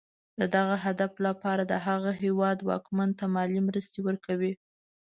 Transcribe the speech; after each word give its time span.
د 0.39 0.41
دغه 0.55 0.75
هدف 0.85 1.11
لپاره 1.27 1.63
د 1.65 1.73
هغه 1.85 2.11
هېواد 2.23 2.57
واکمن 2.69 3.09
ته 3.19 3.25
مالي 3.35 3.61
مرستې 3.67 3.99
ورکوي. 4.07 4.53